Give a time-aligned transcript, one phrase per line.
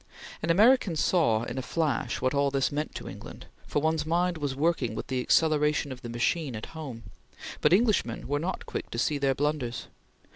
[0.41, 4.39] An American saw in a flash what all this meant to England, for one's mind
[4.39, 7.03] was working with the acceleration of the machine at home;
[7.61, 9.89] but Englishmen were not quick to see their blunders.